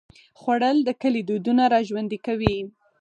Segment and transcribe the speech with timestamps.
[0.39, 2.57] خوړل د کلي دودونه راژوندي کوي